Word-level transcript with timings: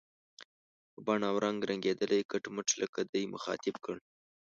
په 0.91 0.99
بڼه 1.07 1.25
او 1.31 1.37
رنګ 1.45 1.59
رنګېدلی، 1.69 2.21
کټ 2.31 2.43
مټ 2.55 2.67
لکه 2.81 2.99
دی، 3.11 3.23
مخاطب 3.33 3.75
کړ. 3.85 3.97